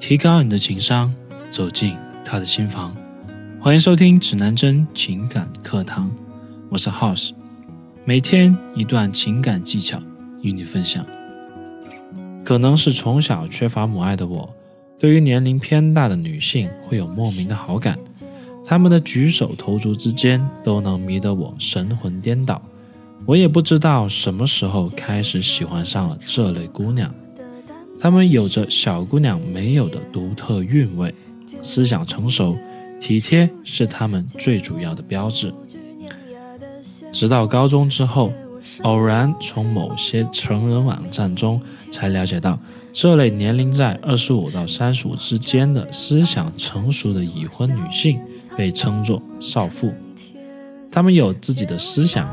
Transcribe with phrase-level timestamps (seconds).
[0.00, 1.12] 提高你的情商，
[1.50, 2.96] 走进他的心房。
[3.60, 6.10] 欢迎收听指南针情感课堂，
[6.70, 7.32] 我是 House，
[8.04, 10.00] 每天一段情感技巧
[10.40, 11.04] 与你分享。
[12.44, 14.48] 可能是从小缺乏母爱的我，
[14.98, 17.98] 对于年龄偏大的女性会有莫名的好感，
[18.64, 22.62] 她们的举手投足之间都能迷得我神魂颠倒。
[23.26, 27.12] 我也不知道什么时候开始喜欢上了这类姑娘。
[28.00, 31.12] 她们有着小姑娘没有的独特韵味，
[31.62, 32.56] 思想成熟、
[33.00, 35.52] 体贴是她们最主要的标志。
[37.12, 38.32] 直到高中之后，
[38.82, 42.58] 偶然从某些成人网站中才了解到，
[42.92, 48.20] 这类年龄在二十五到三十五之间的思想成熟的已婚女性
[48.56, 49.92] 被称作少妇。
[50.92, 52.28] 她们有自己的思想，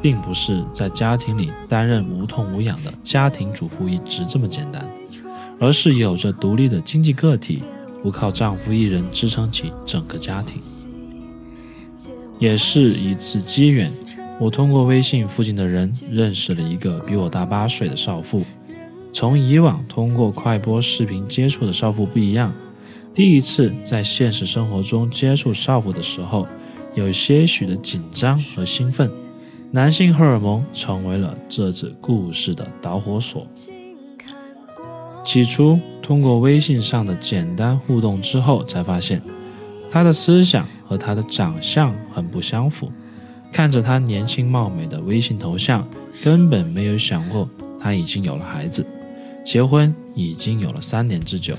[0.00, 4.86] 并不是在家庭里担任无痛无痒的家庭主妇一职这么简单。
[5.62, 7.62] 而是有着独立的经济个体，
[8.02, 10.60] 不靠丈夫一人支撑起整个家庭。
[12.40, 13.88] 也是一次机缘，
[14.40, 18.42] 我通过微信附近的人认识了一个比我大八岁的少妇。
[19.12, 22.52] 从以往通过快播视频接触的少妇不一样，
[23.14, 26.44] 第一次在现实生活中接触少妇的时候，
[26.96, 29.08] 有些许的紧张和兴奋。
[29.70, 33.46] 男性荷尔蒙成为了这次故事的导火索。
[35.24, 39.22] 起初，通过微信上的简单互动之后，才发现
[39.90, 42.90] 他的思想和他的长相很不相符。
[43.52, 45.86] 看着他年轻貌美的微信头像，
[46.24, 48.84] 根本没有想过他已经有了孩子，
[49.44, 51.54] 结婚已经有了三年之久。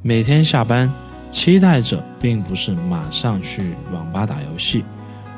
[0.00, 0.88] 每天下班，
[1.30, 4.84] 期待着并不是马上去网吧打游戏，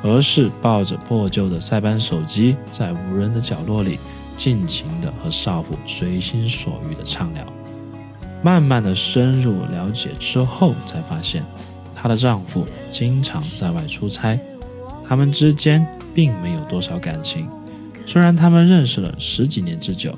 [0.03, 3.97] 而是抱着破旧的塞班手机，在无人的角落里。
[4.41, 7.45] 尽情的和少妇随心所欲的畅聊，
[8.41, 11.43] 慢慢的深入了解之后，才发现
[11.93, 14.39] 她的丈夫经常在外出差，
[15.07, 17.47] 他们之间并没有多少感情。
[18.07, 20.11] 虽然他们认识了十几年之久，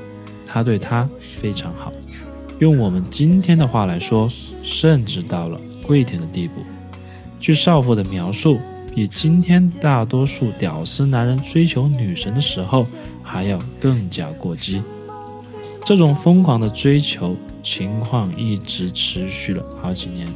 [0.47, 1.91] 他对她非常好，
[2.59, 4.29] 用我们今天的话来说，
[4.63, 6.61] 甚至到了跪舔的地步。
[7.41, 8.57] 据少妇的描述，
[8.95, 12.87] 比今天大多数屌丝男人追求女神的时候。
[13.23, 14.83] 还要更加过激，
[15.85, 20.27] 这种疯狂的追求情况一直持续了好几年。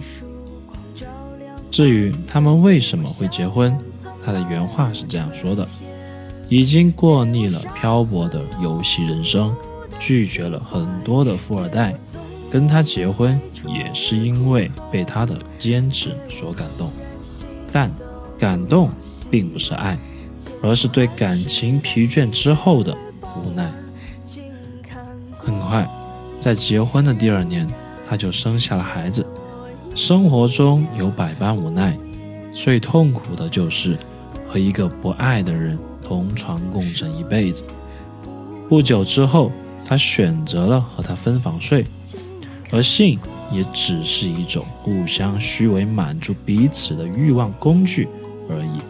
[1.70, 3.78] 至于他们为什么会结婚，
[4.24, 5.68] 他的原话是这样说的
[6.50, 9.54] ：“已经过腻了漂泊的游戏人生，
[10.00, 11.94] 拒绝了很多的富二代，
[12.50, 16.90] 跟他结婚也是因为被他的坚持所感动。
[17.72, 17.92] 但
[18.40, 18.90] 感动
[19.30, 20.00] 并不是爱。”
[20.62, 22.96] 而是对感情疲倦之后的
[23.36, 23.72] 无奈。
[25.38, 25.88] 很快，
[26.40, 27.68] 在结婚的第二年，
[28.08, 29.26] 她就生下了孩子。
[29.96, 31.98] 生活中有百般无奈，
[32.52, 33.98] 最痛苦的就是
[34.48, 37.64] 和一个不爱的人同床共枕一辈子。
[38.70, 39.52] 不久之后，
[39.86, 41.86] 她选择了和他分房睡，
[42.72, 43.18] 而性
[43.52, 48.08] 也只是一种互相虚伪满足彼此的欲望工具
[48.50, 48.82] 而已。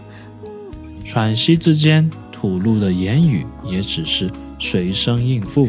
[1.08, 4.30] 喘息之间吐露的言语也只是
[4.60, 5.66] 随声应付，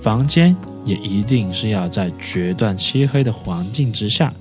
[0.00, 4.32] 房间也一定是要在决断漆黑的环境之下，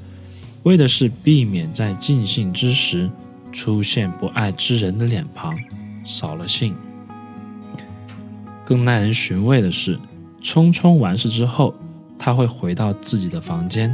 [0.61, 3.09] 为的是避免在尽兴之时
[3.51, 5.57] 出现不爱之人的脸庞，
[6.05, 6.75] 扫了兴。
[8.63, 9.99] 更耐人寻味的是，
[10.39, 11.73] 匆匆完事之后，
[12.19, 13.93] 她会回到自己的房间，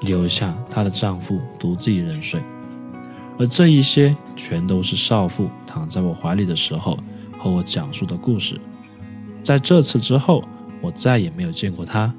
[0.00, 2.40] 留下她的丈夫独自一人睡。
[3.38, 6.98] 而这一些全都是少妇躺在我怀里的时候
[7.38, 8.58] 和我讲述的故事。
[9.42, 10.42] 在这次之后，
[10.80, 12.12] 我再也没有见过她。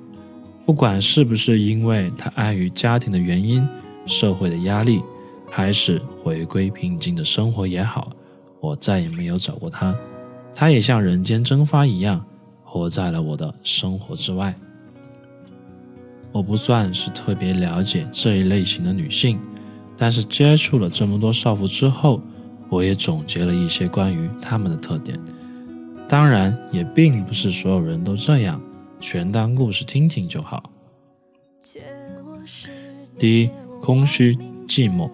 [0.65, 3.67] 不管是不是因为她碍于家庭的原因、
[4.05, 5.01] 社会的压力，
[5.49, 8.11] 还是回归平静的生活也好，
[8.59, 9.95] 我再也没有找过她。
[10.53, 12.23] 她也像人间蒸发一样，
[12.63, 14.53] 活在了我的生活之外。
[16.31, 19.39] 我不算是特别了解这一类型的女性。
[19.97, 22.21] 但是接触了这么多少妇之后，
[22.69, 25.19] 我也总结了一些关于她们的特点。
[26.07, 28.61] 当然，也并不是所有人都这样，
[28.99, 30.71] 全当故事听听就好。
[33.17, 33.49] 第一，
[33.81, 34.33] 空虚
[34.67, 35.09] 寂寞，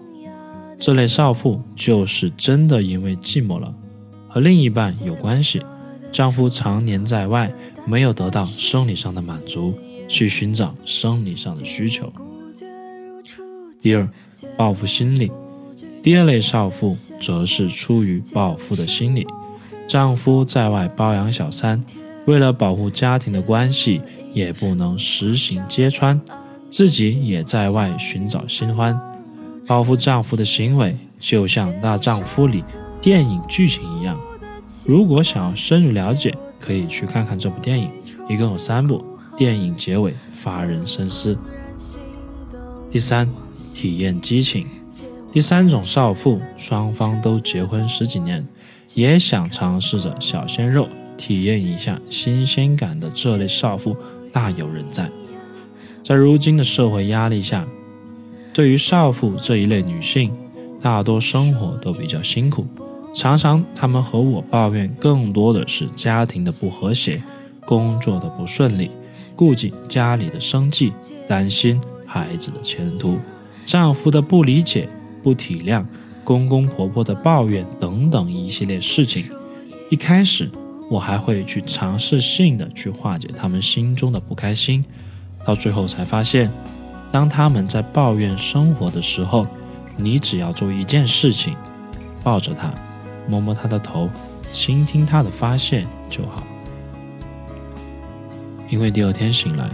[0.77, 3.73] 这类少妇就是真的因为寂寞了，
[4.27, 5.61] 和另一半有关系，
[6.11, 7.51] 丈夫常年在外，
[7.85, 9.73] 没有得到生理上的满足，
[10.07, 12.11] 去寻找生理上的需求。
[13.83, 14.09] 第二，
[14.55, 15.29] 报复心理。
[16.01, 19.27] 第二类少妇则是出于报复的心理，
[19.85, 21.83] 丈夫在外包养小三，
[22.25, 24.01] 为了保护家庭的关系，
[24.31, 26.19] 也不能实行揭穿，
[26.69, 28.97] 自己也在外寻找新欢。
[29.67, 32.63] 报复丈夫的行为就像《大丈夫》里
[33.01, 34.17] 电影剧情一样。
[34.87, 37.89] 如果想要深入了解，可以去看看这部电影，
[38.29, 39.03] 一共有三部，
[39.35, 41.37] 电影结尾发人深思。
[42.89, 43.29] 第三，
[43.83, 44.65] 体验激情。
[45.29, 48.47] 第三种少妇，双方都结婚十几年，
[48.95, 50.87] 也想尝试着小鲜肉，
[51.17, 53.93] 体验一下新鲜感的这类少妇
[54.31, 55.09] 大有人在。
[56.01, 57.67] 在如今的社会压力下，
[58.53, 60.31] 对于少妇这一类女性，
[60.81, 62.65] 大多生活都比较辛苦，
[63.13, 67.21] 常常她们和我抱怨，更多的是家庭的不和谐，
[67.65, 68.89] 工作的不顺利，
[69.35, 70.93] 顾及家里的生计，
[71.27, 73.17] 担心孩子的前途，
[73.65, 74.89] 丈夫的不理解。
[75.23, 75.85] 不体谅
[76.25, 79.23] 公公婆婆的抱怨等等一系列事情，
[79.89, 80.51] 一开始
[80.89, 84.83] 我还会去尝试性的去化解他们心中的不开心，
[85.45, 86.51] 到最后才发现，
[87.09, 89.47] 当他们在抱怨生活的时候，
[89.95, 91.55] 你只要做一件事情，
[92.21, 92.69] 抱着他，
[93.29, 94.09] 摸摸他的头，
[94.51, 96.43] 倾听他的发泄就好。
[98.69, 99.69] 因为第二天醒来，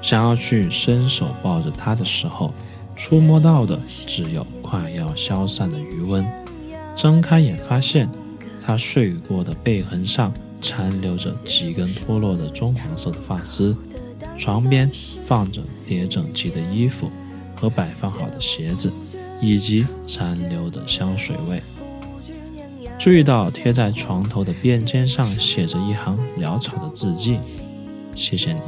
[0.00, 2.50] 想要去伸手抱着他的时候。
[2.96, 6.24] 触摸到的只有快要消散的余温，
[6.94, 8.08] 睁开眼发现
[8.62, 13.76] 他睡过的背痕上残留着几根脱落的棕黄色的发丝，
[14.38, 14.90] 床边
[15.26, 17.10] 放着叠整齐的衣服
[17.54, 18.92] 和摆放好的鞋子，
[19.40, 21.62] 以及残留的香水味。
[22.98, 27.38] 注意到贴在床头的便签上写着一行潦草的字迹
[28.16, 28.60] ：“谢谢你，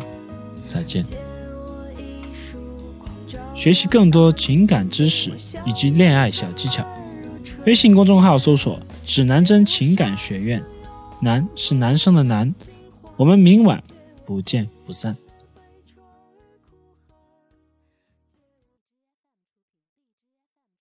[0.67, 1.05] 再见。”
[3.57, 5.33] 学习更多情感知识
[5.65, 6.87] 以及恋爱小技巧，
[7.65, 10.63] 微信公众号搜索“指南针情感学院”，
[11.21, 12.55] 男是男生的男，
[13.17, 13.83] 我们明晚
[14.27, 15.17] 不见不散。